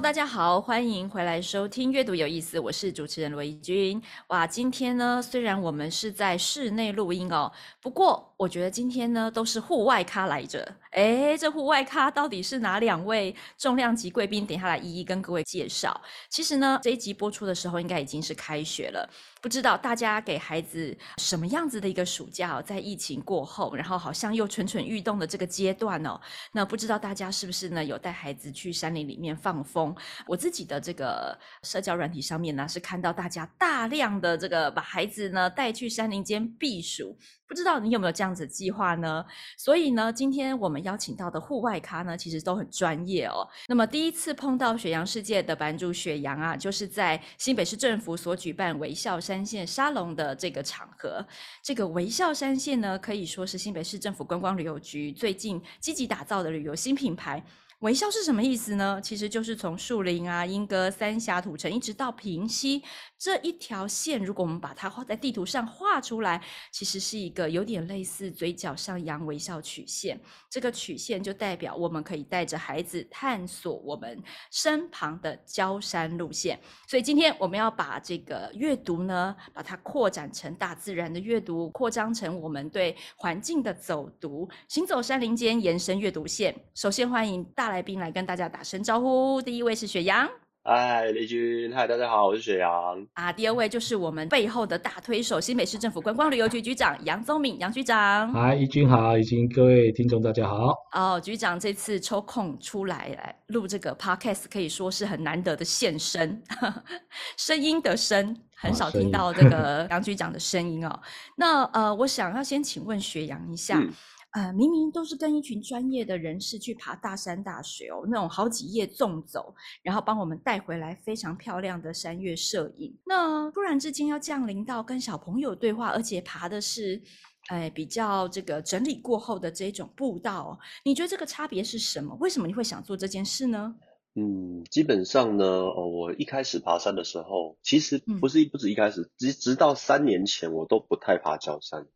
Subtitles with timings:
[0.00, 4.00] 大家好，欢迎回来收听《阅读有意思》，我是主持人罗怡君。
[4.28, 10.66] 哇，今天呢，虽然我们是在室内录音哦，不过我觉得今天呢都是户外咖来着。
[10.92, 14.44] 诶，这户外咖到底是哪两位重量级贵宾？
[14.44, 15.98] 等一下来一一跟各位介绍。
[16.28, 19.08] 其实呢，这一集播出的时候应该已经是开学了，
[19.40, 26.20] 不知道大家给孩子什么样子的一个暑假，在疫情过后，然后好像又蠢蠢欲动的这个阶段哦。
[26.50, 29.94] 那不知道大家是不是呢有带孩子去山林里面放风？
[30.26, 37.16] 我自己的这个社交软体上面呢，是看到大家大量的这个把孩子呢带去山林间避暑。
[37.50, 39.26] 不知道你有没有这样子计划呢？
[39.56, 43.44] 所以呢，今天我们邀请到的户外咖呢，其实都很专业哦。
[43.66, 51.26] 那么第一次碰到雪阳世界的版主雪阳啊，就是在新北市政府所举办微笑山线沙龙的这个场合。
[51.60, 57.44] 这个微笑山线呢，可以说是新北市政府观光旅游局最近积极打造的旅游新品牌。
[57.80, 59.00] 微笑是什么意思呢？
[59.02, 62.82] 其实就是从树林啊、莺歌、三峡、土城，一直到平溪
[63.16, 70.20] 这一条线，如果我们把它画在地图上画出来，其实是一个有点类似嘴角上扬微笑曲线。
[70.50, 76.60] 这个曲线就代表我们可以带着孩子探索我们身旁的焦山路线。
[76.86, 86.54] 所以今天我们要把这个阅读呢，把它扩展成大自然的阅读，扩张成我们对环境的走读，行走山林间，延伸阅读线。
[86.74, 89.40] 首先欢迎大来宾来跟大家打声招呼。
[89.40, 90.28] 第一位是雪阳，
[90.64, 93.06] 嗨，丽君，嗨，大家好，我是雪阳。
[93.14, 98.32] 啊，第二位就是我们背后的大推手，新北市政府观光旅游局局长杨宗敏，杨局长。
[98.32, 100.74] 嗨，怡君好，以及各位听众大家好。
[100.92, 106.42] 哦，局长这次抽空出来来录这个 podcast，可以说是很难得的现身，
[107.38, 111.00] 声音的声，很少听到这个杨局长的声音哦。
[111.36, 113.78] 那呃，我想要先请问雪阳一下。
[113.78, 113.92] 嗯
[114.32, 119.52] 呃，明明都是跟一群专业的人士去爬大山大水哦，那种好几夜纵走，
[119.82, 122.96] 然后帮我们带回来非常漂亮的山岳摄影。
[123.04, 127.02] 那突然之间要降临到跟小朋友对话，而且爬的是，
[127.48, 132.16] 哎，比较这个整理过后的这种步道，你觉得这个差别是什么？
[132.20, 133.74] 为什么你会想做这件事呢？
[134.14, 141.86] 嗯，基本上呢，哦，我一开始爬山的时候，其实不是不止一开始，嗯、直直到三年前，我都不太爬郊山。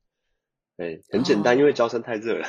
[0.76, 2.48] 对，很简单，哦、因为郊山太热了，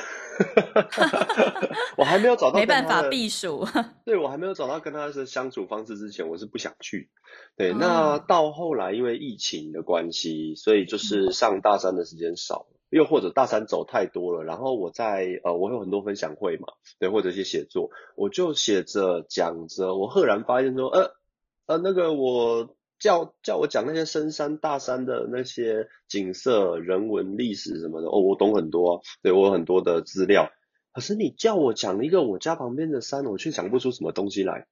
[1.96, 3.64] 我还没有找到没办法避暑。
[4.04, 7.08] 对，我还没有找到跟他的相处方式之前，我是不想去。
[7.56, 14.42] 对，哦、那到后来因为疫情的关系，所以就是上大山的时间少，嗯、又或者大山走太多了。
[14.42, 16.66] 然后我在呃，我有很多分享会嘛，
[16.98, 21.12] 对，或者一些写作，我就写着讲着，我赫然发现说，呃
[21.66, 22.75] 呃，那个我。
[22.98, 30.50] 叫叫我讲那些深山大山的那些景色、人文、历史什么的，哦，我懂很多啊，对，我有很多的资料。
[30.92, 34.66] 可是你叫我讲一个我家旁边的山，我却讲不出什么东西来。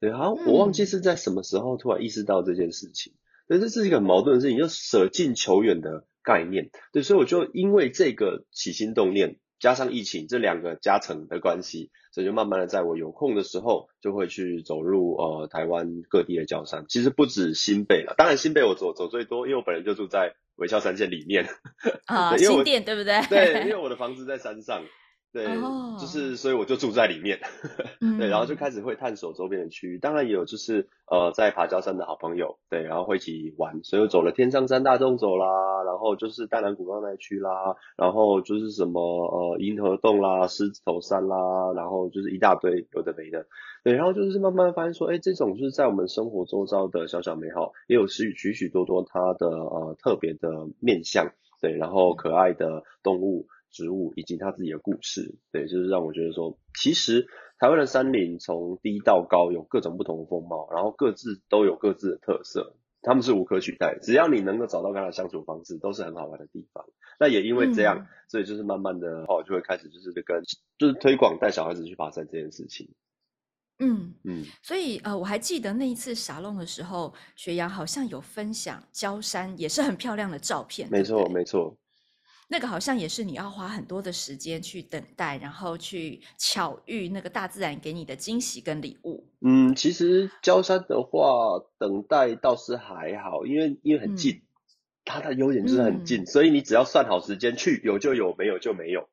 [0.00, 3.14] 对，好，我忘记是在什么时候突然意识到这件事情。
[3.48, 6.70] 所以这是一个很矛盾的事情，就舍近求远的概念。
[6.92, 9.38] 对，所以我就因为这个起心动念。
[9.62, 16.84] 加上疫情这两个加成的关系，所以就慢慢的在我有空的时候，就会去走入呃台湾各地的郊山。
[16.88, 21.46] 其实不止新北了，当然新北我走走最多，因为我本人就住在微笑山线里面。
[22.06, 23.22] 啊，新店对不对？
[23.28, 24.82] 对，因为我的房子在山上。
[25.32, 25.98] 对，oh.
[25.98, 27.40] 就是所以我就住在里面，
[28.18, 43.46] 对，然后就开始会探索周边的区域，当然也有就是呃在爬郊山的好朋友，对，然后会一起玩，所以我走了天上山大洞走啦，然后就是淡兰古道那区啦，然后就是什么呃银河洞啦、狮子头山啦，然后就是一大堆有的没的，
[43.84, 51.32] 对，然后就是慢慢发现说，哎，这种就是在我们生活周遭的小小美好，也有许许许多多它的呃特别的面相，
[51.62, 53.46] 对，然后可爱的动物。
[53.72, 57.26] 植物以及它自己的故事，对，就是让我觉得说，其实
[57.58, 63.98] 台湾的山林从低到高有各种不同的风貌，然后各自都有各自的特色，他们是无可取代。
[64.02, 66.84] 只要你能够找到跟他的相处方式，都是很好玩的地方。
[67.18, 70.42] 那也因为这样，嗯、所以就是慢慢的，哦，就会开始就是跟
[70.78, 72.88] 就是推广带小孩子去爬山这件事情。
[73.78, 80.88] 嗯嗯，所以呃，我还记得那一次沙龙的时候，雪阳好像有分享焦山也是很漂亮的照片。
[80.90, 81.76] 没错，没错。
[82.52, 89.26] 那个好像也是你要花很多的时间去等待，然后去巧遇那个大自然给你的惊喜跟礼物。
[89.40, 94.42] 嗯，其实焦山的话，等待倒是还好，因为因为很近，嗯、
[95.06, 99.08] 它的优点就是很近，嗯、所以你只要算好时间去，有就有，没有就没有。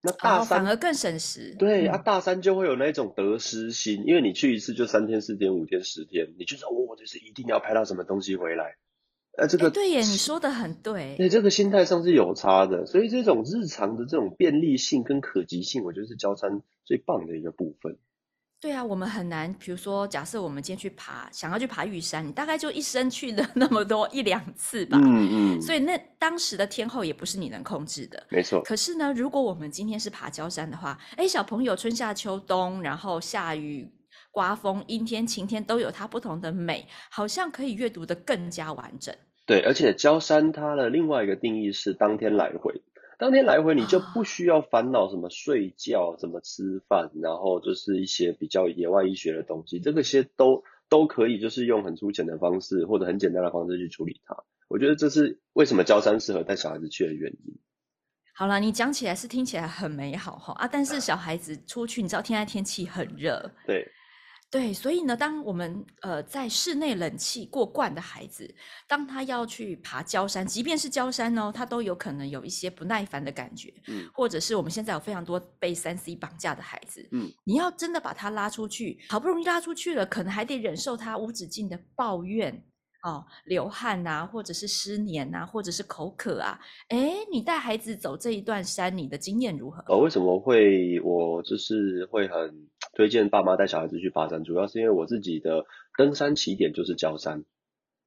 [0.00, 1.54] 那大山、哦、反而更省时。
[1.58, 8.78] 对、嗯、啊，大山就会有那种得失心，因为你去一次就三天、四天、五天、十天，你就说我就是一定要拍到什么东西回来。
[9.38, 11.14] 呃，这个对耶，你说的很对。
[11.16, 17.96] 对，这个心态上是有差的，所以这种日常的这种便利性跟可及性，我觉得是交山最棒的一个部分。
[18.60, 24.98] 对啊，我们很难，比如说，假设我们今天去爬，想要去爬玉山，你大概就一生去了 那么多一两次吧。
[25.00, 25.62] 嗯嗯。
[25.62, 28.20] 所以那当时的天候也不是你能控制的。
[28.30, 28.60] 没错。
[28.62, 33.88] 可是呢，如果我们今天是爬焦山的话，哎，小朋友春夏秋冬，然后下雨、
[34.32, 39.14] 刮风、阴天、晴天，都有它不同的美，好像可以阅读的更加完整。
[39.48, 42.82] 对，而且焦山它的另外一个定义是当天来回，
[43.18, 54.36] 当天来回你就不需要烦恼什么睡觉、怎么吃饭，然后就是一些比较野外医学的东西，这个些都都可以，就是用很粗浅的方式或者很简单的方式去处理它。
[54.68, 57.58] 我觉得这是为什么焦山适合带小孩子去的原因。
[58.34, 63.90] 好了，你讲起来是听起来很美好哈啊，但是小孩子出去，你知道现在天气很热，对。
[64.50, 68.48] 对，所以呢，当我们呃在室内冷气过惯的孩子，
[68.86, 82.64] 当他要去爬焦山，即便是焦山哦，他都有可能有一些不耐烦的感觉，嗯，或者是我们现在有非常多被三 C 绑架的孩子，嗯，你要真的把他拉出去，好不容易拉出去了，可能还得忍受他无止境的抱怨。
[83.04, 86.58] 哦，流汗呐、啊，或者是失眠呐、啊，或者是口渴啊，
[86.88, 89.84] 哎，你带孩子走这一段山，你的经验如何？
[89.86, 92.68] 呃，为什么会我就是会很
[92.98, 94.42] 推荐爸妈带小孩子去爬山？
[94.42, 95.66] 主要是因为我自己的
[95.96, 97.44] 登山起点就是郊山，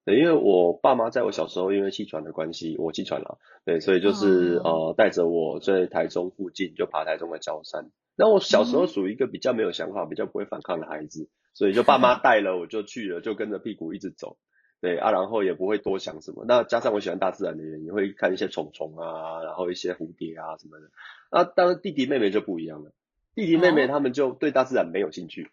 [0.03, 7.89] 对，因为我爸妈在我小时候因为气喘的关系，我气喘了，对，所以就是、哦、呃带着我在台中附近就爬台中的郊山。
[8.17, 14.35] 那我小时候属于一个比较没有想法、嗯、比较不会反抗的孩子，所以就爸妈带了我就去了，就跟着屁股一直走。
[14.81, 16.43] 对啊，然后也不会多想什么。
[16.45, 20.89] 那加上我喜欢大自然的原因，会看一些虫虫啊，然后一些蝴蝶啊什么的。
[21.31, 22.91] 那当然弟弟妹妹就不一样了，
[23.35, 25.49] 弟弟妹妹他们就对大自然没有兴趣，哦、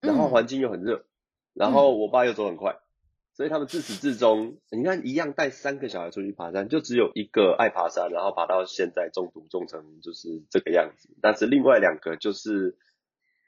[0.00, 1.04] 然后环境又很热，嗯、
[1.54, 2.78] 然后我爸又走很快，
[3.34, 12.76] 所以他们自始至终，你看一样带三个小孩出去爬山，就只有一个爱爬山，然后爬到现在中毒重成就是这个样子，但是另外两个就是。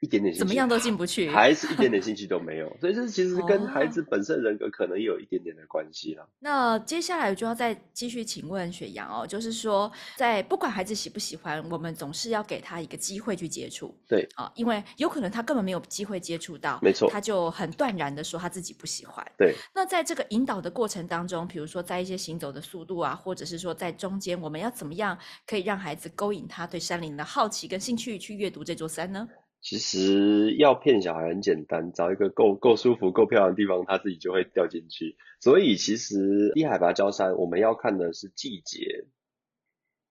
[0.05, 6.23] 一点点兴趣，怎么样都进不去，还是一点点兴趣都没有，所以这其实跟孩子本身人格可能有一点点的关系了。
[6.23, 6.27] 哦。
[6.39, 13.97] 那接下来我就要再继续请问雪阳哦，就是说，在不管孩子喜不喜欢，我们总是要给他一个机会去接触。
[14.07, 19.25] 对啊，因为有可能他根本没有机会接触到，没错，他就很断然的说他自己不喜欢。
[19.37, 25.17] 对，那在这个引导的过程当中，比如说在一些行走的速度啊，或者是说在中间，我们要怎么样
[25.47, 29.27] 可以让孩子勾引他对山林的好奇跟兴趣去阅读这座山呢？
[29.65, 35.17] 其实要骗小孩很简单，找一个够够舒服、够漂亮的地方，他自己就会掉进去。
[35.41, 39.07] 所以其实低海拔礁山，我们要看的是季节。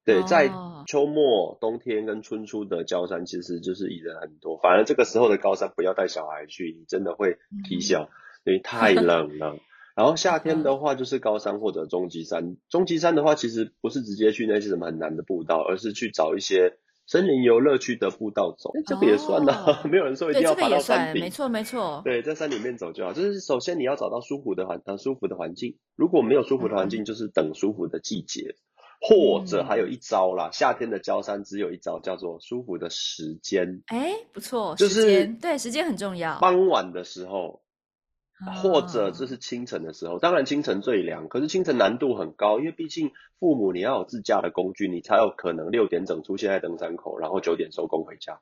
[0.05, 0.51] 对，在
[0.89, 4.59] 秋末、冬天跟春初的高山，其实就是蚁人很多。
[4.59, 8.11] 反而这个时候的高山不要带小孩去，你真的会啼笑，
[8.45, 9.57] 因为太冷了。
[9.95, 12.57] 然后夏天的话，就是高山或者中级山。
[12.69, 16.77] 中级山的话，其实不是直接去那些什么很难的步道，而是去找一些。
[17.07, 19.79] 森林游乐区的步道走，这个也算呢、哦。
[19.91, 21.15] 没有人说一定要爬到山顶。
[21.15, 22.03] 这个，没错没错。
[22.05, 23.13] 对，在山里面走就好。
[23.13, 25.77] 就是首先你要找到舒服的环，呃，舒服的环境。
[25.97, 28.61] 如果没有舒服的环境，就是等舒服的季节、嗯。
[29.01, 33.83] 或者还有一招啦，夏天的焦山只有一招，叫做舒服的时间。
[33.87, 36.39] 哎，不错，就是时间，对，时间很重要。
[36.39, 37.64] 傍晚的时候。
[38.53, 48.41] 或者这是清晨的时候，当然清晨最凉，可是清晨难度很高，因为毕竟父母你要有自驾的工具，你才有可能六点整出现在登山口，然后九点收工回家。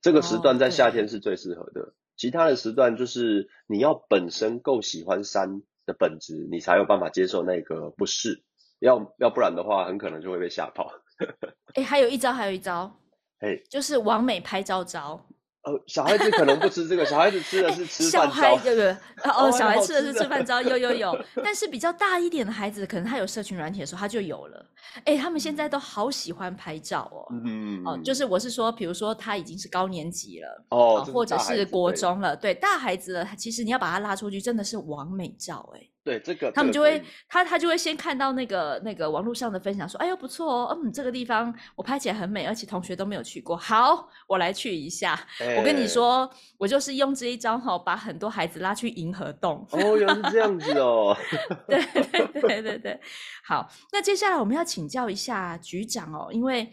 [0.00, 8.42] 这个时段在夏天是最适合的，哦，其他的时段就是你要本身够喜欢山的本质，你才有办法接受那个不适，
[8.78, 10.90] 要要不然的话，很可能就会被吓跑。
[11.74, 12.94] 哎，还有一招，还有一招，
[13.38, 15.26] 哎，就是完美拍照招。
[15.64, 18.34] 哦，小孩子可能不吃这个，小孩子吃的是吃饭招。
[18.34, 21.18] 小孩这个哦，小孩吃的是吃饭招，有有有。
[21.42, 24.66] 但是比较大一点的孩子，可能他有社群软体的时候，他就有了。
[25.04, 27.26] 哎，他们现在都好喜欢拍照哦。
[27.44, 27.82] 嗯。
[27.84, 35.80] 哦，就是我是说，比如说他已经是高年级了，哦，或者是国中了，对，大孩子了，其实你要把他拉出去，真的是完美照，哎。
[36.04, 45.18] 对这个，他们就会，他他就会先看到那个那个网络上的分享，说，哎呦不错哦，嗯，这个地方我拍起来很美，而且同学都没有去过，好，我来去一下。
[45.38, 49.66] 欸、我跟你说，我就是用这一招哈，把很多孩子拉去银河洞。
[49.70, 51.16] 哦，原来是这样子哦。
[51.66, 53.00] 对对对对对，
[53.42, 56.70] 好，那接下来我们要请教一下局长哦，因为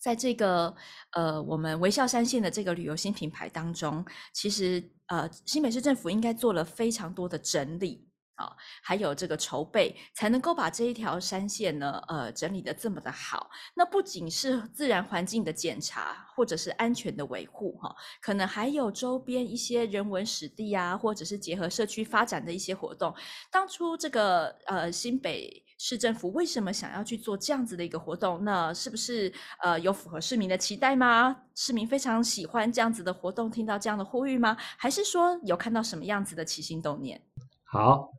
[0.00, 0.74] 在这个
[1.12, 8.09] 呃我们微笑山线的这个旅游新品牌当中，其实呃新北市政府应该做了非常多的整理。
[8.40, 13.50] 啊，还有这个筹备，才能够把这一条山线呢，呃，整理得这么的好。
[13.74, 23.14] 那不仅是自然环境的检查，或者是安全的维护，哈，可能还有周边一些人文史地啊，或者是结合社区发展的一些活动。
[23.50, 28.42] 当初这个呃新北市政府为什么想要去做这样子的一个活动？
[28.44, 29.32] 那是不是
[29.62, 31.36] 呃有符合市民的期待吗？
[31.54, 34.56] 市民非常喜欢这样子的活动，听到这样的呼吁吗？
[34.78, 37.20] 还是说有看到什么样子的起心动念？
[37.64, 38.10] 好，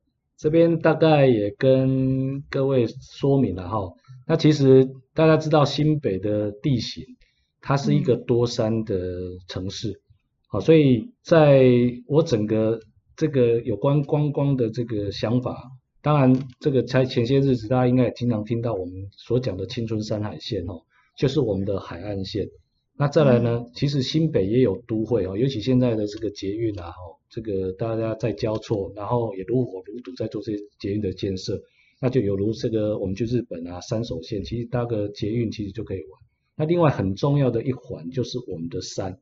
[0.41, 3.77] 这边大概也跟各位说明了哈。
[4.27, 7.05] 那其实大家知道新北的地形。
[7.63, 8.95] 它是一个多山的
[9.47, 10.01] 城市，
[10.47, 11.63] 好，所以在
[12.07, 12.79] 我整个
[13.15, 15.55] 这个有关观光的这个想法，
[16.01, 20.81] 当然这个在前些日子大家应该也经常听到我们所讲的青春山海线哦，
[21.15, 22.47] 就是我们的海岸线。
[23.01, 31.59] 那再来呢，其实新北也有都会哦，尤其现在的这个捷运啊，哦，这个大家在交错，然后也如火如荼在做这些捷运的建设，
[31.99, 36.21] 那就有如这个我们去日本啊，山手线，其实搭个捷运其实就可以玩。
[36.55, 39.17] 那另外很重要的一环就是我们的山，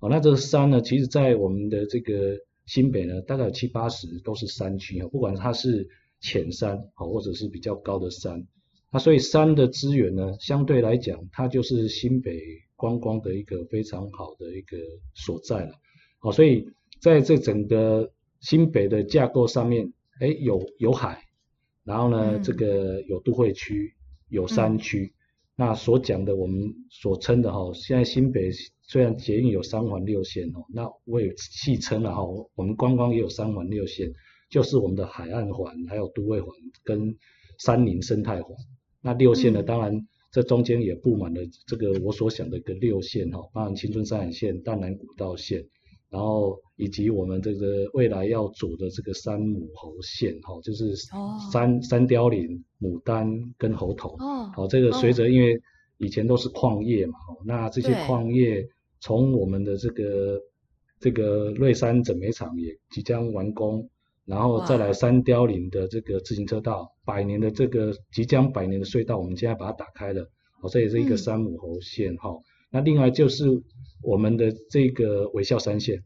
[0.00, 5.86] 哦，那这个山呢，其实在我们的这个新北呢，大概有七八十都是山区啊，不管它是
[6.22, 8.46] 浅山啊，或者是比较高的山，
[8.90, 12.40] 那所以山的资源呢，相对来讲，它就是新北
[12.78, 14.78] 观光的一个非常好的一个
[15.14, 15.72] 所在了，
[16.22, 16.64] 哦，所以
[17.02, 21.22] 在这整个新北的架构上面，哎，有有海，
[21.82, 23.92] 然后呢，嗯、这个有都会区，
[24.28, 25.12] 有山区。
[25.12, 25.14] 嗯
[25.60, 28.48] 那所讲的，我们所称的哈，现在新北
[28.82, 32.22] 虽然捷运有三环六线哦，那我也戏称了哈，
[32.54, 34.08] 我们观光也有三环六线，
[34.48, 36.54] 就是我们的海岸环、还有都会环
[36.84, 37.12] 跟
[37.58, 38.56] 山林生态环。
[39.00, 40.06] 那六线呢，当然
[40.38, 45.64] 这中间也布满了这个我所想的一个六线哈，包含青春山海线、淡南古道线。
[46.10, 50.94] 然后以及我们这个未来要走的这个三母猴线，哈，就是
[51.52, 51.82] 山、oh.
[51.82, 53.28] 山凋零、牡丹
[53.58, 55.60] 跟猴头，哦，好，这个随着因为
[55.98, 58.64] 以前都是矿业嘛，哦，那这些矿业
[59.00, 60.40] 从我们的这个
[61.00, 63.90] 这个瑞山整煤厂也即将完工，
[64.28, 70.22] 然后再来三凋零的这个自行车道，百年的这个即将百年的隧道，我们现在把它打开了，
[70.60, 72.38] 哦，这也是一个三母猴线，哈、嗯。
[72.70, 73.46] 那另外就是
[74.02, 76.04] 我们的这个微笑三线，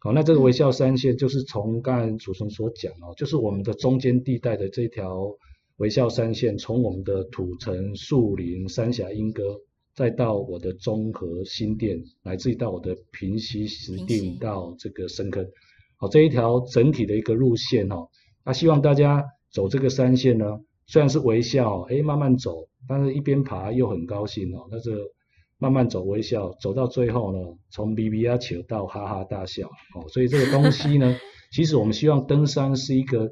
[0.00, 5.36] 好，那这个微笑三线就是从刚才主持人所讲哦，就是我们的中间地带的这条
[5.76, 9.60] 微笑三线，从我们的土城、树林、三峡、莺歌，
[9.94, 15.48] 再到我的中和新店，乃至于到我的平溪、石碇到这个深坑，
[16.00, 18.08] 好，这一条整体的一个路线哦，
[18.44, 24.90] 那希望大家走这个山线呢，虽然是微笑，哎，慢慢走，但是一边爬又很高兴哦，那这。
[25.62, 27.38] 慢慢走，微笑走到最后呢，
[27.68, 31.14] 从咪咪啊球到哈哈大笑，哦，所以这个东西呢，
[31.52, 33.30] 其实我们希望登山是一个，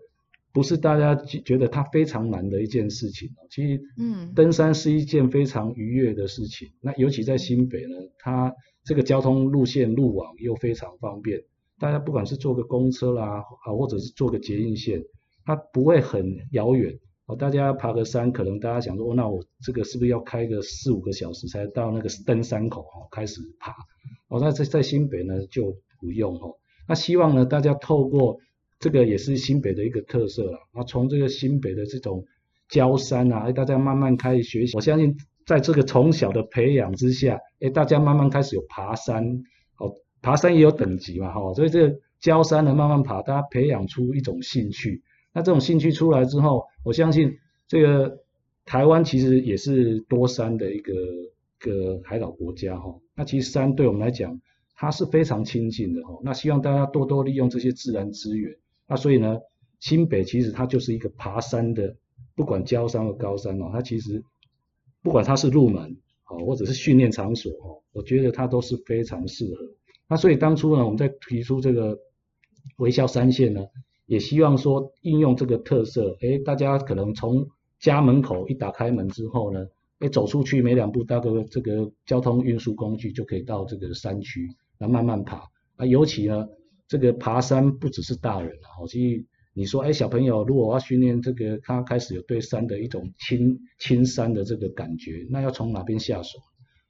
[0.53, 6.69] 不是大家觉得它非常难的一件事情，其实，嗯，登山是一件非常愉悦的事情。
[6.83, 8.53] 那尤其在新北呢，它
[8.85, 11.41] 这个交通路线路网又非常方便，
[11.79, 15.03] 大家不管是坐个公车啦，啊，或者是坐个捷运线，
[15.45, 16.99] 它不会很遥远。
[17.27, 23.71] 哦，大家爬个山，可能大家想说，哦，那我这个是不是要开个四五个小时才到那个登山口哦，开始爬？
[24.29, 26.57] 哦，那在在新北呢就不用哦。
[26.89, 28.39] 那希望呢大家透过
[28.81, 30.59] 这个也是新北的一个特色了。
[30.73, 32.25] 啊，从这个新北的这种
[32.71, 34.75] 郊山啊，哎，大家慢慢开始学习。
[34.75, 35.15] 我相信
[35.47, 39.43] 在这个从小的培养之下，哎，大家慢慢开始有爬山。
[40.21, 45.03] 爬山也有等级嘛，哈，所以这个郊山呢慢慢爬，大家培养出一种兴趣。
[45.33, 48.19] 那这种兴趣出来之后，我相信这个
[48.65, 52.99] 台湾其实也是多山的一个一个海岛国家哈。
[53.15, 54.41] 那其实山对我们来讲，
[54.75, 56.19] 它是非常亲近的哈。
[56.25, 58.57] 那希望大家多多利用这些自然资源。
[58.87, 59.39] 那所以呢，
[59.79, 61.95] 新北其实它就是一个爬山的，
[62.35, 64.25] 不管郊山或高山哦，它其实
[65.03, 65.97] 不管它是入门
[66.27, 69.61] 哦，或者是训练场所哦，我觉得它都是非常适合。
[70.09, 71.99] 那所以当初呢，我们在提出这个
[72.79, 73.67] 微笑三线呢。
[74.07, 77.47] 也希望说应用这个特色，诶，大家可能从
[77.79, 79.67] 家门口一打开门之后呢，
[79.99, 84.49] 诶，走出去没两步，大概这个交通运输工具就可以到这个山区，
[84.79, 85.43] 来慢慢爬。
[85.77, 86.49] 啊，尤其呢，
[86.89, 96.39] 这个爬山不只是大人啊，其实你说，诶，小朋友如果要训练这个，他开始有对山的一种亲亲山的这个感觉，那要从哪边下手？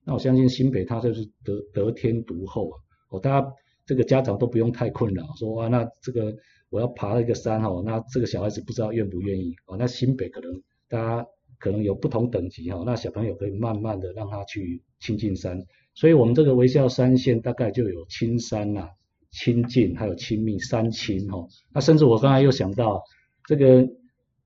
[0.05, 3.53] 那我相信新北它就是得得天独厚啊，哦，大家
[3.87, 6.35] 这个家长都不用太困扰，说哇，那这个。
[6.71, 9.79] 我要爬一个山哈，那这个小孩子不知道愿不愿意哦。
[9.79, 10.53] 那新北可能
[10.87, 11.27] 大家
[11.59, 15.65] 可能有不同等级哦，那小朋友可以慢慢的让他去亲近山。
[15.95, 18.87] 所以我们这个微笑山线大概就有亲山呐、
[19.31, 21.47] 亲近还有亲密三亲哈。
[21.73, 23.03] 那甚至我刚才又想到，
[23.47, 23.89] 这个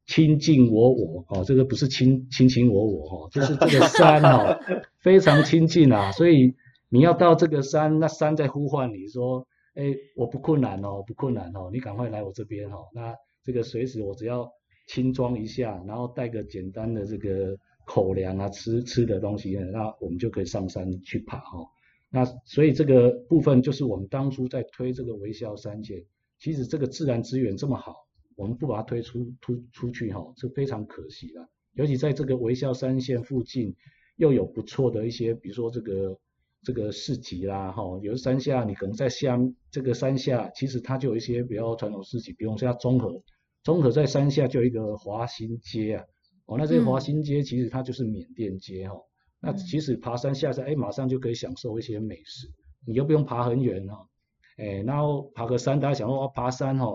[0.06, 4.60] 亲近我我哦，这个不是亲亲亲我我哦，就是这个山哦，
[5.02, 6.54] 非常亲近啊，所以
[6.92, 14.46] 你要到这个山，那山在呼唤你说，哎，我不困难哦，不困难哦，你赶快来我这边哦，那这个随时我只要
[14.86, 17.56] 轻装一下，然后带个简单的这个
[17.86, 21.66] 口粮啊，吃吃的东西，那我们就可以上山去爬哦。
[22.10, 26.04] 那所以这个部分就是我们当初在推这个微笑山线，
[26.38, 27.96] 其实这个自然资源这么好，
[28.36, 31.48] 我们不把它推出出出去哈，是非常可惜的。
[31.72, 33.74] 尤其在这个微笑山线附近，
[34.16, 36.18] 又有不错的一些，比如说这个
[36.62, 39.36] 这个市集啦哈，有的山下你可能在下
[39.70, 43.22] 这个山下，其实它就有一些比较传统市集，比如像中和，
[43.64, 46.04] 中和在山下就有一个华新街啊，
[46.46, 48.94] 哦，那这个华新街其实它就是缅甸街哈。
[49.40, 52.46] 那其实爬山下山，哎，马上就可以享受一些美食，
[52.86, 54.06] 你又不用爬很远哈，
[54.56, 56.86] 哎，然后爬个山，大家想说哦，爬山哈，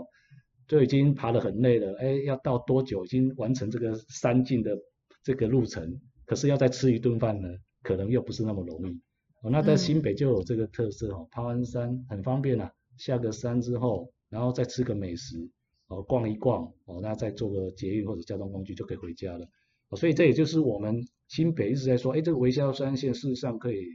[0.66, 4.78] 就已经爬得很累了，哎，要到多久已经完成这个山径的
[5.24, 6.00] 这个路程？
[6.26, 7.50] 可是要再吃一顿饭呢，
[7.84, 9.02] 可能又不是那么容易。
[9.42, 15.50] 哦，那在新北就有这个特色哈，爬完山很方便啊，下个山之后，然后再吃个美食，
[15.88, 19.48] 哦，逛一逛，哦，那再坐个捷运或者交通工具就可以回家了。
[19.96, 23.86] 所以这也就是我们新北一直在说，哎，这个微笑山线事实上可以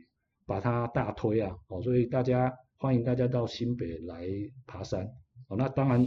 [0.47, 4.27] 把它大推啊，哦，所以大家欢迎大家到新北来
[4.67, 5.05] 爬山，
[5.49, 6.07] 哦，那当然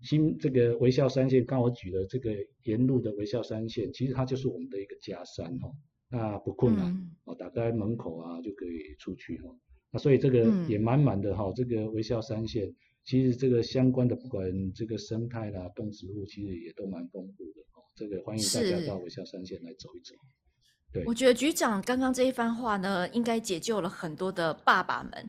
[0.00, 2.30] 新这个微笑山线，刚我举的这个
[2.62, 5.74] 沿路的微笑山线，其实它就是我们的一个家山哦，
[6.10, 9.54] 那不困难，哦，打开门口啊就可以出去哦，
[9.92, 12.68] 那所以这个也满满的哈，这个微笑三线，
[13.04, 17.86] 其实这个相关的不管这个生态啦、动植物，其实也都蛮丰富的哦。
[17.94, 20.14] 这个欢迎大家到微笑三线来走一走。
[20.92, 25.28] 对，我觉得局长刚刚这一番话呢，应该解救了很多的爸爸们，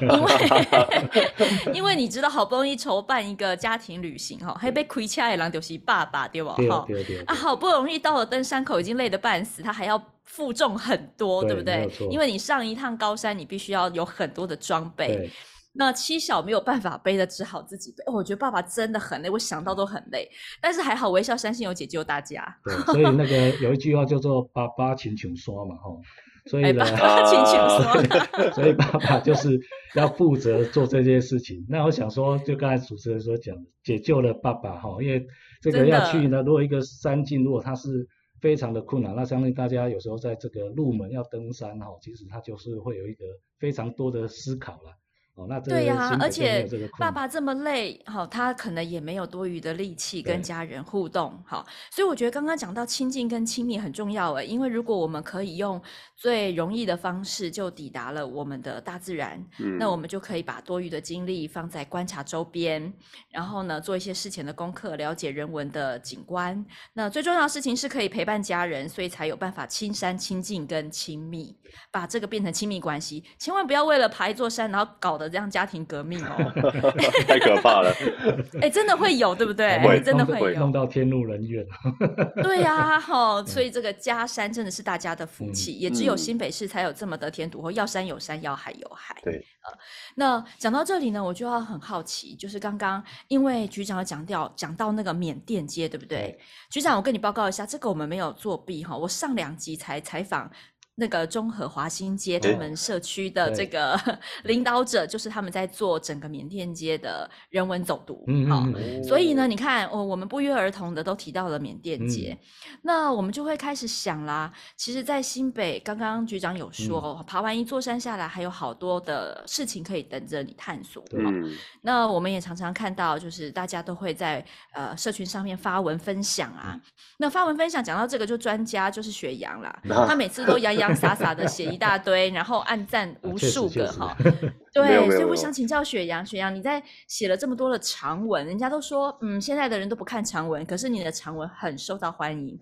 [0.00, 6.54] 因为 因为你知道，好不容易筹办一个家庭旅行哈，还被亏欠的人就是爸爸对吧？
[6.70, 6.86] 哈，
[7.26, 12.08] 啊，好不容易到了登山口，已经累得半死，他还要负重很多，对，对不对？
[12.10, 15.30] 因为你上一趟高山，你必须要有很多的装备。
[15.74, 18.04] 那七小没有办法背的，只好自己背。
[18.06, 20.28] 哦，我觉得爸爸真的很累，我想到都很累。
[20.60, 22.44] 但是还好，微笑山线有解救大家。
[22.62, 26.00] 对，所以那个有一句话叫做“爸爸请求刷”嘛，吼。
[26.44, 26.84] 所以呢，
[27.24, 28.50] 请求刷。
[28.52, 29.58] 所以爸爸就是
[29.94, 31.64] 要负责做这件事情。
[31.68, 35.26] 那我想说，就刚才主持人所讲，解救了爸爸哈，因为
[35.62, 38.06] 这个要去呢，如果一个山径如果它是
[38.42, 43.24] 非常的困难，那相信大家有时候在这个入门要登山哈，其实它就是会有一个
[43.58, 44.98] 非常多的思考了。
[45.34, 46.68] 哦，那对呀、啊，而且
[46.98, 55.80] 爸爸这么累，好，他可能也没有多余的力气跟家人互动，好，所以我觉得刚刚讲到亲近跟亲密很重要诶，因为如果我们可以用
[56.16, 62.92] 最容易的方式就抵达了我们的大自然，嗯，那我们就可以把多余的精力放在观察周边，
[63.30, 66.62] 然后呢，做一些事前的功课，了解人文的景观。
[66.92, 71.56] 那最重要的事情是可以陪伴家人，所以才有办法亲山亲近跟亲密，
[71.90, 73.24] 把这个变成亲密关系。
[73.38, 76.36] 千万不要为了爬一座山，然后搞这样家庭革命哦，
[77.26, 77.92] 太可怕了！
[78.60, 79.78] 哎、欸，真的会有，对不对？
[79.86, 81.66] 会真的会有，弄到天怒人怨。
[82.42, 89.16] 对呀、啊，哈，所以这个家山真的是大家的福气，嗯、也只有新北市才有这么得天独厚，要山有山，要海有海。
[89.22, 89.78] 对，呃，
[90.16, 96.12] 那讲到这里呢，我就要很好奇，就是刚刚因为局长讲到讲到那个缅甸街，对不对？
[96.12, 96.38] 对
[96.70, 100.50] 局长，我跟你报告一下，这个我们没有作弊哈，我上两集才采访。
[100.94, 103.98] 那个中和华新街他们社区的这个
[104.44, 108.62] 领导者，就是他们在做整个缅甸街的人文走读，嗯，好，
[109.02, 121.50] 所以呢，你看，哦，我们不约而同的都提到了缅甸街，嗯，那我们就会开始想啦，其实，在新北，刚刚局长有说，嗯，爬完一座山下来，还有好多的事情可以等着你探索，嗯，
[121.80, 126.78] 那我们也常常看到，就是大家都会在呃社群上面发文分享啊，
[127.16, 130.81] 那发文分享讲到这个，就专家就是雪阳啦，他每次都洋洋。
[130.82, 134.16] 洋洒洒的写一大堆，然后按赞无数个哈，
[134.74, 142.58] 对，所以我想请教雪阳，雪阳你在写了这么多的长文，人家都说，嗯，现在的人都不看长文，可是你的长文很受到欢迎，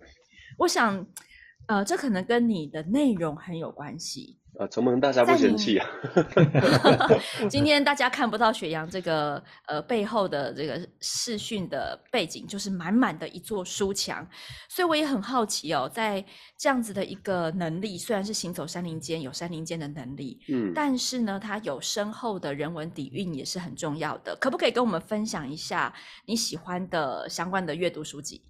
[0.59, 1.07] 我想，
[1.67, 4.40] 呃，这可能跟你的内容很有关系。
[4.61, 5.89] 啊，承蒙大家不嫌弃啊！
[7.49, 14.29] 今天大家看不到雪阳这个呃背后的这个视讯的背景，就是满满的一座书墙，
[14.69, 16.23] 所以我也很好奇哦，在
[16.59, 24.37] 这样子的一个能力，虽然是行走山林间有山林间的能力，嗯，但是呢，它有深厚的人文底蕴也是很重要的。
[24.39, 25.91] 可不可以跟我们分享一下
[26.27, 28.43] 你喜欢的相关的阅读书籍？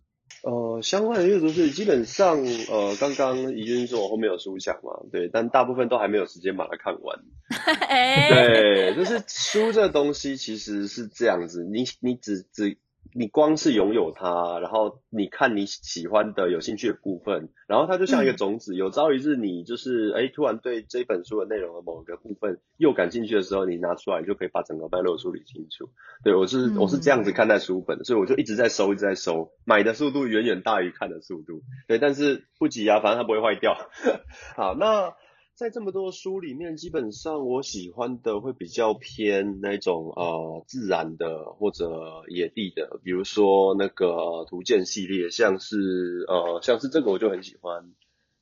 [0.43, 2.39] 呃，相关的阅读是基本上，
[2.71, 7.19] 呃，刚刚怡君说我后面有书想嘛，对，但大部分都还没有时间把它看完。
[7.89, 12.79] 欸、对，就是书这东西其实是这样子，你你只只
[13.15, 25.91] 你光是拥有它，然后你看你喜欢的、有兴趣的部分，然后它就像一个种子，嗯、有朝一日你就是哎，突然对这本书的内容的某个部分又感兴趣的时候，你拿出来就可以把整个脉络梳理清楚。
[26.23, 31.63] 对，我是、嗯、我是这样子看待书本的，所以我就一直在收，一直在收，买的速度远远大于看的速度。
[31.89, 33.77] 对，但是不急啊，反正它不会坏掉。
[34.57, 35.15] 好，那。
[35.61, 47.93] 在这么多书里面，基本上我喜欢的会比较偏那种呃自然的或者野地的，比如说那个图鉴系列，像是呃像是这个我就很喜欢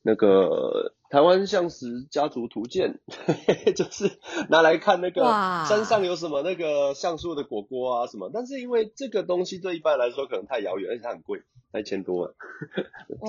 [0.01, 0.93] 那个。
[1.09, 2.99] 台湾象石家族图鉴，
[3.75, 4.11] 就是
[4.47, 5.23] 拿来看那个
[5.67, 11.41] 山上有什么那个橡树的果果啊什么，但是因为这个东西对一般来说可能太遥远，而且它很贵，
[11.77, 12.35] 一千多了，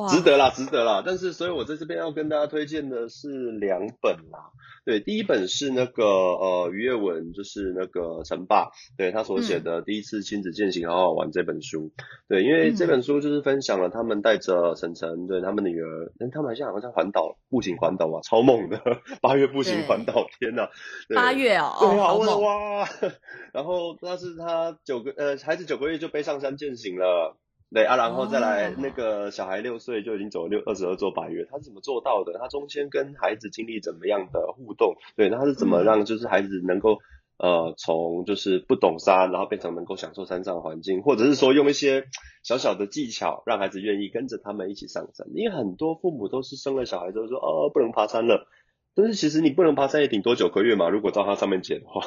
[0.09, 1.03] 值得啦，值得啦。
[1.05, 4.51] 但是所以我在这边要跟大家推荐的是两本啦。
[4.87, 11.93] 对，第一本是那个呃余悦文，就是那个陈爸，对他所写的《第一次亲子践行好好玩》这本书。
[12.29, 18.81] 对，因为这本书就是分享了他们带着晨晨，对他们女儿，嗯，他们好像好像在环岛步行环岛啊，超猛的，
[19.21, 20.67] 八月步行环岛，天呐，
[21.15, 22.89] 八月哦，对啊，哇，
[23.53, 27.37] 然后那是他九个呃孩子九个月就背上山践行了。
[27.73, 32.37] 对啊，然后再来那个小孩六岁就已经走了六二十二座百岳，他是怎么做到的？
[32.39, 34.97] 他中间跟孩子经历怎么样的互动？
[35.17, 36.99] 对，那他是怎么让就是孩子能够
[37.39, 42.07] 呃从就是不懂山，然后变成能够享受山上的环境，或者是说用一些
[42.43, 45.29] 小小的技巧让孩子愿意跟着他们一起上山？
[45.33, 48.49] 因为很多父母都是生了小孩之后说哦不能爬山了，
[48.95, 52.03] 但是其实你不能爬山也顶多九个月嘛，如果照它上面写的话。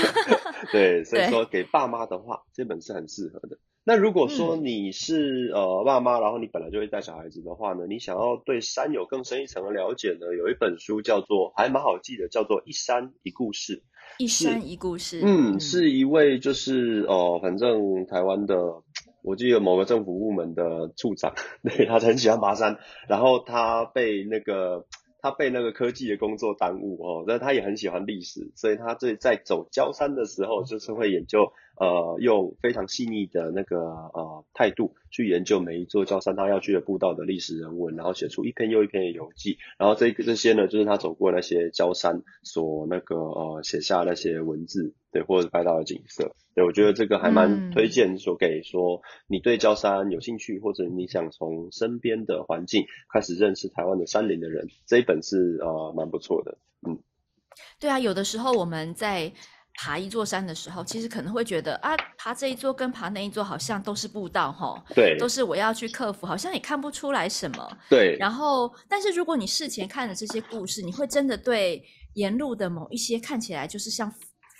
[0.72, 3.58] 对，所以说给爸妈的话，这本是很适合的。
[3.82, 13.76] 那如果说你是、嗯、呃爸妈，然后你本来就会带小孩子的话呢，你想要对山有更深一层的了解呢，有一本书叫做还蛮好记的，叫做《一山一故事》。
[14.18, 15.22] 一山一故事。
[15.24, 18.82] 嗯，是一位就是哦、呃，反正台湾的，
[19.22, 21.32] 我记得某个政府部门的处长，
[21.64, 24.84] 对，他很喜欢爬山，然后他被那个。
[25.22, 44.94] 他被那个科技的工作耽误哦，那他也很喜欢历史，所以他在在走焦山的时候，就是会研究，呃，用非常细腻的那个呃态度去研究每一座郊山他要去的步道的历史人文，然后写出一篇又一篇的游记，然后这这些呢，就是他走过那些焦山所那个呃写下那些文字。
[45.12, 56.96] 对，或者拍到的景色，对，我觉得这个还蛮推荐说给说你对焦山有兴趣，嗯、或者你想从身边的环境开始认识台湾的山林的人，这一本是呃蛮不错的，嗯，
[57.80, 59.32] 对啊，有的时候我们在
[59.74, 71.82] 爬一座山的时候，其实可能会觉得啊，爬这一座跟爬那一座好像都是步道哈，对，都是我要去克服，好像也看不出来什么，对，然后但是如果你事前看了这些故事，你会真的对
[72.14, 74.12] 沿路的某一些看起来就是像。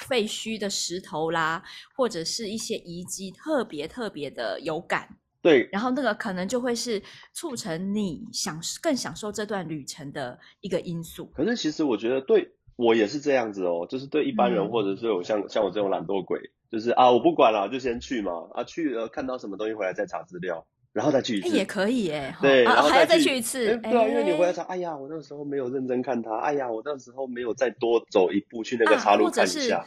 [0.09, 1.63] 废墟的石头啦，
[1.95, 5.07] 或者是一些遗迹，特别特别的有感。
[5.43, 7.03] 对，然后那个可能就会是
[7.35, 11.27] 促成你享更享受这段旅程的一个因素。
[11.35, 16.39] 可是其实我觉得对我也是这样子哦，就是对一般人，嗯、或者是有像像我这种懒惰鬼，
[16.71, 20.67] 就是啊，我不管了，就先去嘛，啊，去了看到什么东西回来再查资料。
[20.93, 22.35] 然后再去一次，欸、也可以耶。
[22.43, 23.65] 对，啊、然后还要再去一次。
[23.65, 29.79] 欸、对啊，因为你回来查，哎呀，我那时候没有认真看它，哎呀，我那时候没有再多走一步去那个岔路看一下。
[29.79, 29.87] 啊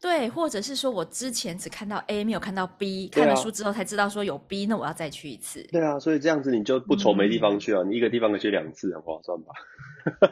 [0.00, 5.66] 对，或者是说我之前只看到 A，没有看到 B，看了书之后才知道说有 B，那我要再去一次。
[5.72, 9.52] 对啊，所以这样子你就不愁没地方去啊，嗯、你一个地方可以去两次，很划算吧？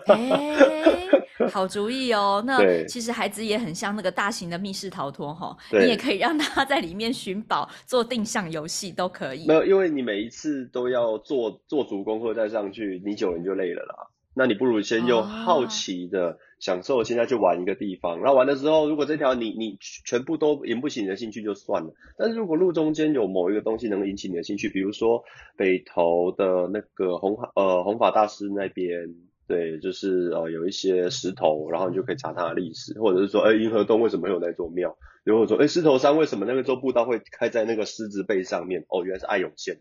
[0.07, 2.43] 哎，好主意哦。
[2.47, 9.47] 那其实孩子也很像那个大型的密室逃脱哈，你也可以让他在里面寻宝、做定向游戏都可以。
[9.47, 14.11] 没有，因为你每一次都要做做足功课再上去，你久了你就累了啦。
[14.35, 21.95] 那你不如先用好奇的享受，现在去玩一个地方，然后玩的时候，如果这条你你全部都引不起你的兴趣就算了。
[22.19, 25.23] 但是如果路中间有某一个东西能引起你的兴趣，比如说
[25.57, 29.15] 北投的那个弘呃红法大师那边，
[29.47, 34.97] 对，就是呃有一些石头，然后你就可以查它的历史，或者是说，哎，银河洞为什么会有那座庙？
[35.25, 38.85] 又或者说，哎，狮头山为什么那个座步道会开在那个狮子背上面？
[38.89, 39.81] 哦，原来是爱永线。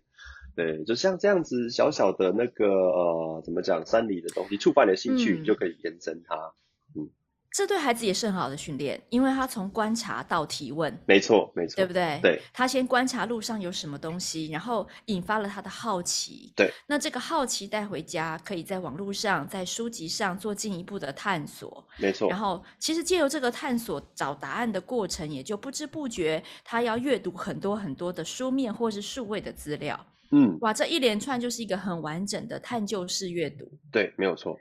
[0.55, 6.53] 对，就像这样子小小的那个呃，怎么讲，山里的东西触发你的兴趣，你、就可以延伸它。
[6.95, 7.09] 嗯，
[7.51, 12.19] 这对孩子也是很好的训练，因为他从观察到提问，没错，没错，对不对？
[12.21, 16.51] 对，他先观察路上有什么东西，然后引发了他的好奇。
[16.55, 21.87] 对，那这个好奇带回家，可以在网络上、在书籍上做进一步的探索。
[21.97, 22.29] 没错。
[22.29, 29.99] 然后，其实借由这个探索找答案的过程，也就不知不觉他要阅读很多很多的书面或是数位的资料。
[30.35, 33.71] 嗯，哇，这一连串就是一个很完整的探究式阅读。
[33.91, 34.53] 对，没有错。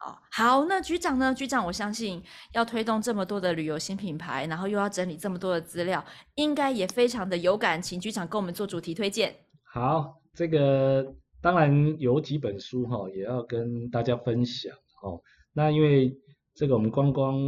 [0.00, 1.32] 哦，好，那局长呢？
[1.32, 2.20] 局长，我相信
[2.52, 7.80] 要推动这么多的旅游新品牌，然后又要整理这么多的资料，应该也非常的有感。
[7.80, 9.32] 情局长跟我们做主题推荐。
[9.62, 15.22] 好，这个当然有几本书哈，也要跟大家分享哦。
[15.52, 16.12] 那因为
[16.54, 17.38] 这个我们观光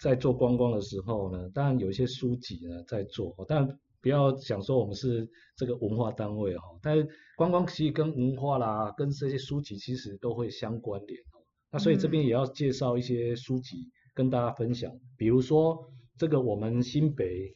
[0.00, 11.42] 在做观光的时候呢，当然有一些书籍呢在做，但不要想说我们是这个文化单位哈，但是观光其实跟文化啦，跟这些书籍其实都会相关联哦。
[11.70, 15.76] 那所以这边也要介绍一些书籍跟大家分享，比如说
[16.16, 17.54] 这个我们新北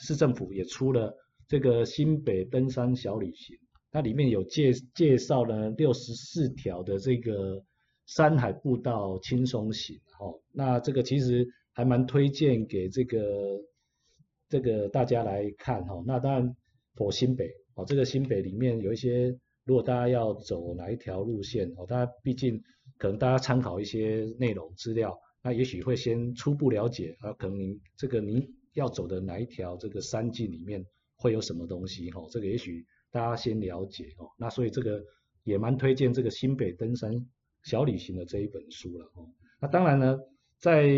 [0.00, 1.12] 市政府也出了
[1.48, 3.56] 这个新北登山小旅行，
[3.90, 7.62] 它里面有介介绍了六十四条的这个
[8.06, 13.18] 山海步道轻松行，哦，那这个其实还蛮推荐给这个
[14.48, 16.02] 这个大家来看哈。
[16.06, 16.56] 那当然
[16.96, 22.62] 我新北哦，这个新北里面有一些，如果大家要走哪一条路线哦，大家毕竟。
[22.96, 30.84] 可能大家参考一些内容资料，那也许会先初步了解啊，可能您这个您要走的哪一条这个山径里面
[31.14, 34.26] 会有什么东西哈，这个也许大家先了解哦。
[34.36, 35.00] 那所以这个
[35.44, 37.12] 也蛮推荐这个新北登山
[37.62, 39.28] 小旅行的这一本书了哦。
[39.60, 40.18] 那当然呢，
[40.58, 40.88] 再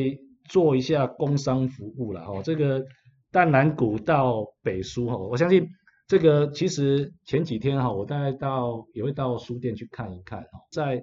[0.49, 2.83] 做一下工商服务了哈，这个
[3.31, 5.69] 淡南古道北书哈，我相信
[6.07, 11.03] 这个其实前几天哈，我大概到也会到书店去看一看哈，在。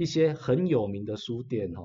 [0.00, 1.82] 一些很有名的书店哈，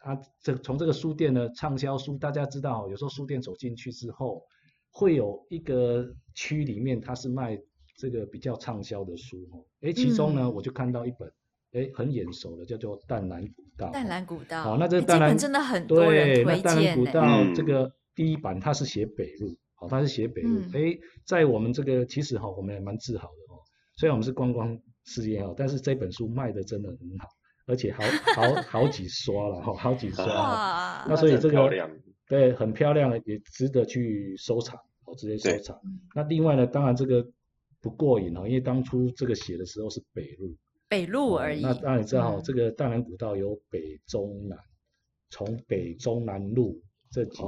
[0.00, 4.42] 它这从这个书店的畅销书，大家知道，有时候书店走进去之后，
[4.90, 7.56] 会有一个区里面它是卖
[7.96, 11.32] 这个比较畅销的书哈，哎，其中呢、嗯、我就看到一本，
[11.74, 13.86] 哎，很眼熟的，叫做《淡蓝古道》。
[13.92, 14.64] 淡蓝古道。
[14.64, 16.44] 好，那这个淡兰真的很多人推荐。
[16.44, 23.58] 对，那淡蓝古道这个第一版它是写北路，好，它是写北路，哎、嗯，在我们这个其实哈，我们也蛮自豪的哦，
[23.96, 27.28] 虽然我们是观光事业哦，但是这本书卖的真的很好。
[27.66, 28.02] 而且好
[28.34, 30.26] 好 好几刷了哈，好几刷。
[30.26, 31.06] 哇！
[31.08, 31.66] 那所以这个
[32.28, 35.80] 对很漂亮，也值得去收藏，哦，直接收藏。
[36.14, 37.26] 那另外呢，当然这个
[37.80, 40.54] 不过瘾哦，因为当初这个写的时候是北路，
[40.90, 41.62] 北路而已。
[41.62, 44.58] 那当然知道，这个淡兰古道有北中南，
[45.30, 46.78] 从北中南路
[47.14, 47.42] 这几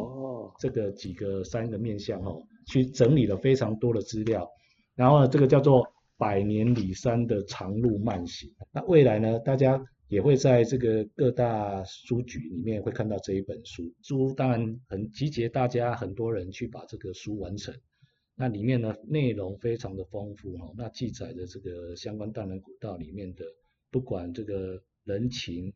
[0.61, 4.49] 这个几个三个面向哦，去整理了非常多的资料。
[4.95, 5.85] 然后呢，这个叫做
[6.17, 8.49] 百年里山的长路慢行。
[8.73, 9.85] 那未来呢，大家。
[10.09, 17.75] 也会在这个各大书局里面会看到这一本书，书当然很集结大家很多人去把这个书完成。
[18.37, 23.45] 那里面呢，内容非常的丰富哦，那记载的这个相关淡兰古道里面的，
[23.91, 25.73] 不管这个人情、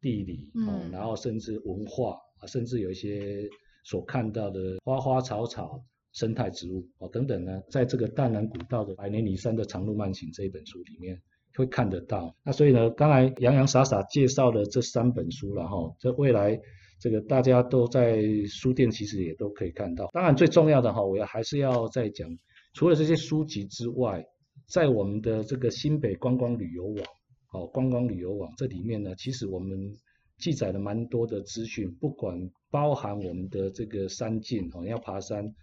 [0.00, 3.48] 地理哦，然后甚至文化甚至有一些
[3.84, 11.20] 所看到的花花草草、生态植物哦等等呢，在这个淡兰古道的百年里山的长路慢行这一本书里面。
[11.54, 16.58] 会看得到，那所以呢，刚才洋洋洒洒介绍了这三本书了哈，这未来
[16.98, 20.08] 这个大家都在书店其实也都可以看到。
[20.14, 22.26] 当然最重要的哈，我要还是要再讲，
[22.72, 24.24] 除了这些书籍之外，
[24.66, 27.04] 在我们的这个新北观光旅游网，
[27.52, 29.94] 哦，观光旅游网这里面呢，其实我们
[30.42, 35.54] 记载了蛮多的资讯，不管包含我们的这个山径哦，要爬山，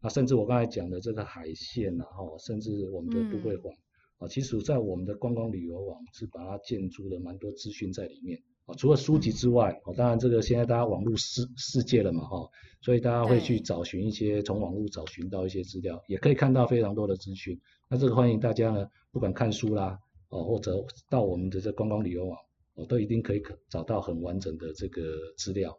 [0.00, 3.72] 啊，甚至我刚才讲的这个海线呐，哈，甚至我们的都会环。
[3.74, 3.82] 嗯
[4.18, 8.74] 啊，其实，在我们的观光旅游网是把它建筑了蛮多资讯在里面啊。
[8.74, 17.60] 除了书籍之外，哦，当然这个现在大家网络世世界了嘛，哈，所以大家会去找寻一些从网络找寻到一些资料，也可以看到非常多的资讯。
[17.88, 19.96] 那这个欢迎大家呢，不管看书啦，
[20.30, 22.36] 哦，或者到我们的这观光旅游网，
[22.78, 25.02] 我，都一定可以找到很完整的这个
[25.36, 25.76] 资料。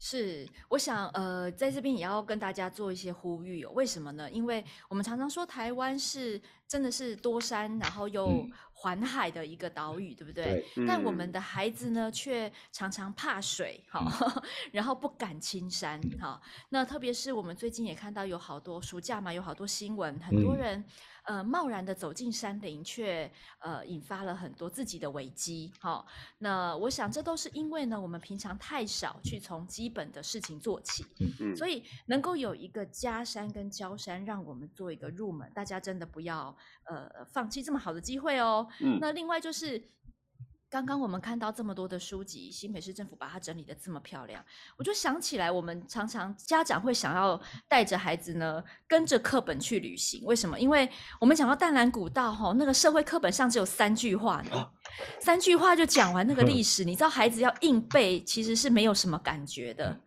[0.00, 3.64] 是，我想，呃，在这边也要跟大家做一些呼吁。
[3.66, 4.28] 为什么呢？
[4.30, 6.40] 因为我们常常说台湾是
[6.70, 10.64] 真的是多山，然后又环海的一个岛屿，嗯、对不对？
[10.86, 16.66] 但我们的孩子呢，却常常怕水，哈、嗯，然后不敢亲山，哈、嗯。
[16.68, 20.78] 那特别是我们最近也看到有好多暑假嘛，有好多新闻，很多人。
[20.78, 20.84] 嗯
[21.24, 25.70] 呃，贸然的走进山林，却呃引发了很多自己的危机。
[25.78, 26.06] 哈、哦，
[26.38, 31.04] 那我想这都是因为呢，我们平常太少去从基本的事情做起。
[31.54, 38.66] 所以能够有一个加山跟郊山，让我们做一个入门，大家真的不要呃放弃这么好的机会哦。
[38.80, 38.98] 嗯。
[39.00, 39.90] 那另外就是。
[40.72, 44.40] 刚刚我们看到这么多的书籍，新北市政府把它整理得这么漂亮，
[44.76, 50.24] 我就想起来，我们常常家长会想要带着孩子呢，跟着课本去旅行。
[50.24, 50.56] 为什么？
[50.60, 50.88] 因为
[51.20, 54.70] 我们讲到淡蓝古道，哈，那个社会课本上只有三句话呢，
[55.18, 56.84] 三句话就讲完那个历史。
[56.84, 60.00] 你知道，孩子要硬背，其实是没有什么感觉的。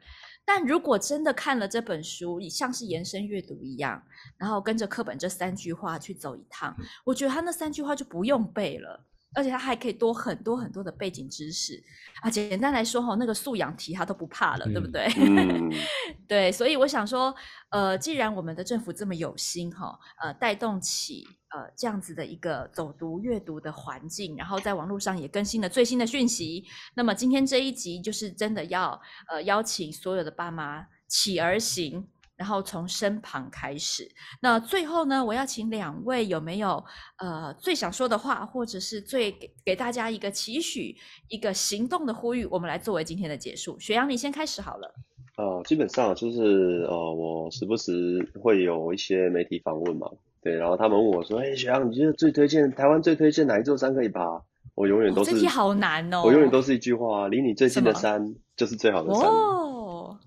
[0.46, 4.04] 但如果真的看了这本书，你像是延伸阅读一样，
[4.38, 6.76] 然后跟着课本这三句话去走一趟，
[7.06, 9.06] 我觉得他那三句话就不用背了。
[9.34, 11.82] 而且他还可以多很多很多的背景知识
[12.22, 12.30] 啊。
[12.30, 15.08] 简单来说哈，那个素养题他都不怕了，嗯、对不对？
[15.18, 15.72] 嗯，
[16.28, 17.34] 对，所以我想说，
[17.70, 26.66] 呃，既然我们的政府这么有心哈，呃，带动起呃这样子的一个走读阅读的环境，然后在网络上也更新了最新的讯息，
[26.96, 32.08] 那么今天这一集就是真的要呃邀请所有的爸妈起而行。
[32.36, 34.10] 然后从身旁开始。
[34.42, 36.84] 那最后呢，我要请两位有没有
[37.18, 40.96] 呃最想说的话，或者是最给给大家一个期许、
[41.30, 43.80] 一个行动的呼吁，我们来作为今天的结束。
[43.80, 44.94] 雪阳，你先开始好了。
[45.38, 50.08] 呃，基本上就是呃，我时不时会有一些媒体访问嘛，
[50.42, 54.42] 对，然后他们问我说：“哎，雪阳，你觉得最推荐台湾最推荐哪一座山可以爬？”
[54.76, 59.28] 我永远都是、哦、这题好难哦，我永远都是一句话：离你最近的山就是最好的山。
[59.28, 59.83] 哦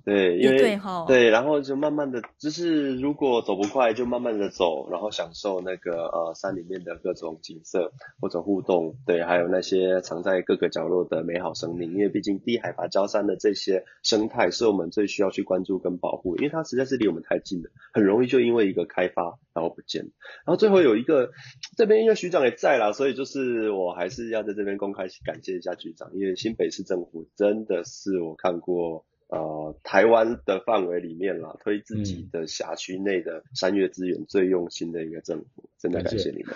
[0.06, 11.90] 对，因为对，对，然后就慢慢的，就是如果走不快，就慢慢的走，然后享受那个呃山里面的各种景色或者互动，对，还有那些藏在各个角落的美好生命。
[11.90, 20.02] 因为毕竟低海拔郊山的这些生态是我们最需要去关注跟保护，因为它实在是离我们太近了，很容易就因为一个开发然后不见。
[20.02, 21.32] 然后最后有一个
[21.76, 29.04] 这边因为局长也在啦，所以就是我还是要在这边公开感谢一下局长，因为新北市政府真的是我看过。
[29.28, 36.54] 呃，台湾的范围里面啦，推自己的辖区内的山岳资源最用心的一个政府，真的感谢你们。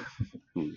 [0.55, 0.73] 嗯，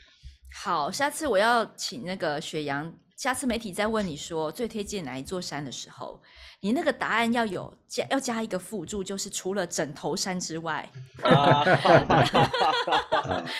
[0.51, 2.91] 好，下次我要请那个雪阳，
[3.23, 6.21] 下次媒体再问你说最推荐哪一座山的时候。
[6.59, 10.89] 你那个答案要有加，要加一个辅助，就是除了枕头山之外，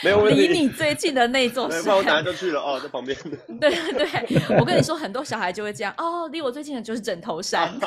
[0.04, 0.48] 没有问题。
[0.48, 3.18] 离你最近的那座山，那我等下就去了哦，在旁边。
[3.62, 7.74] 对对，我跟你说，很多小孩就会这样哦，离我最近的就是枕头山。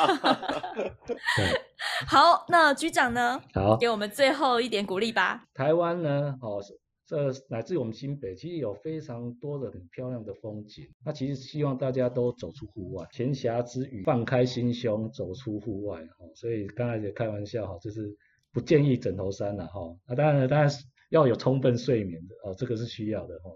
[2.08, 3.38] 好，那局长呢？
[3.52, 5.42] 好，给我们最后一点鼓励吧。
[5.54, 6.34] 台湾呢？
[6.40, 6.58] 哦。
[7.06, 10.84] 这乃至我们新北，其实有非常多的很漂亮的风景。
[11.04, 16.04] 那其实希望大家都走出户外，闲暇之余放开心胸，走出户外。
[16.04, 18.12] 哈，所以刚才也开玩笑哈，就是
[18.52, 19.96] 不建议枕头山了哈。
[20.08, 20.68] 那当然，当然
[21.10, 23.50] 要有充分睡眠的哦，这个是需要的哈。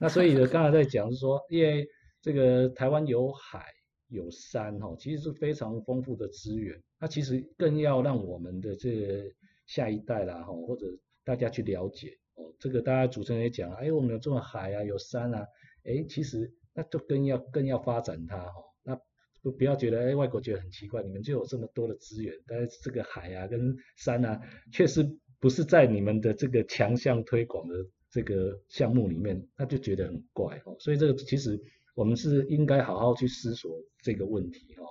[0.00, 1.86] 那所以呢，刚才在讲是说，因为
[2.22, 3.66] 这个台湾有海
[4.08, 6.82] 有山哈，其实是非常丰富的资源。
[6.98, 9.24] 那其实更要让我们的这个
[9.66, 10.86] 下一代啦哈，或者
[11.22, 12.16] 大家去了解。
[12.36, 15.46] 哦，这个大家主持人也讲了，哎，我们有这种海啊，有山啊，
[15.84, 18.64] 哎，其实那就更要更要发展它哈、哦。
[18.82, 19.00] 那
[19.42, 24.40] 不不要觉得，哎，外国觉得很奇怪，你们就有这么多的资源，但是这个海啊跟山啊，
[24.72, 25.06] 确实
[25.38, 27.74] 不是在你们的这个强项推广的
[28.10, 30.74] 这个项目里面，那就觉得很怪哦。
[30.80, 31.60] 所以这个其实
[31.94, 33.70] 我们是应该好好去思索
[34.02, 34.86] 这个问题哦。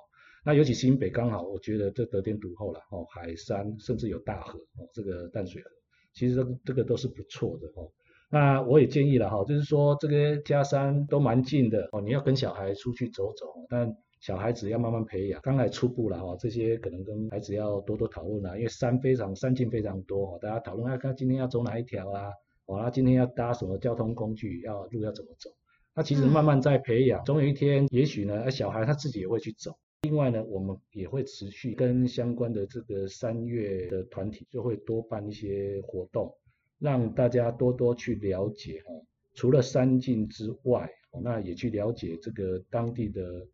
[0.45, 5.69] 那尤其新北刚好，我觉得这得天独厚了哦，海山甚至有大河哦，这个淡水河。
[6.13, 7.89] 其实这个这个都是不错的哦。
[8.29, 22.29] 那我也建议了哈，就是说这个家山都蛮近的哦，你要跟小孩出去走走，但小孩子要慢慢培养，刚来初步了哈，这些可能跟孩子要多多讨论啊，因为山非常山径非常多哦，大家讨论看看今天要走哪一条啊，
[22.65, 25.51] 哦，那今天要搭什么交通工具，要路要怎么走？
[25.95, 29.77] 那其实慢慢在培养，总有一天也许呢，小孩他自己也会去走。
[30.03, 36.33] 另外呢，我们也会持续跟相关的这个三月的团体，就会多办一些活动，
[36.77, 39.01] 让大家多多去了解哦。
[39.33, 40.89] 除了山径之外，
[41.23, 43.47] 那也去了解这个当地的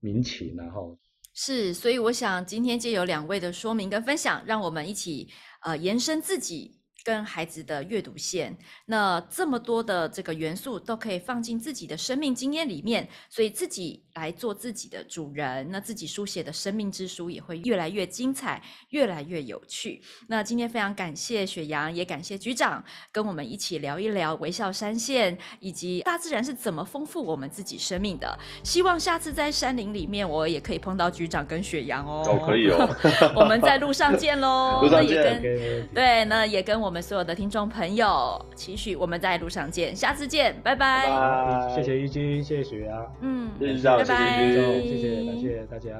[0.00, 0.98] 民情，然后
[1.34, 5.28] 是，所以我想今天借由两位的说明跟分享，让我们一起
[5.62, 6.81] 呃延伸自己。
[7.04, 20.00] 跟孩子的阅读线，那这么多的这个元素都可以放进自己的生命经验里面，所以自己来做自己的主人，那自己书写的生命之书也会越来越精彩，越来越有趣。
[20.28, 28.38] 那今天非常感谢雪阳，也感谢局长跟我们一起聊一聊微笑山线以及大自然是怎么丰富我们自己生命的。
[28.62, 32.22] 希望下次在山林里面，我也可以碰到局长跟雪阳哦。
[32.26, 32.88] 哦，可以哦。
[33.34, 34.80] 我们在路上见喽。
[34.82, 35.16] 路上见。
[35.16, 35.94] 那也跟 okay.
[35.94, 36.91] 对，那也跟我。
[36.92, 41.06] 我们所有的听众朋友，期许我们在路上见，下次见，拜拜。
[41.06, 44.52] 拜拜，谢谢一君，谢谢雪阳，嗯，谢谢，拜拜，
[44.82, 45.90] 谢谢，感谢大家。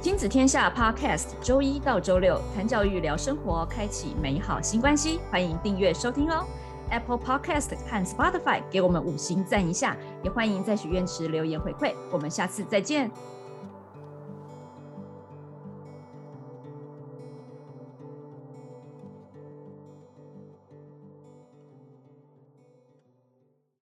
[0.00, 6.46] 亲子天下 Podcast，周一到周六谈教育、聊生活，开启美好新关系，欢迎订阅收听哦。
[6.92, 11.94] Apple Podcast 和 Spotify 给我们五星赞一下，也欢迎在许愿池留言回馈。
[12.10, 13.10] 我们下次再见。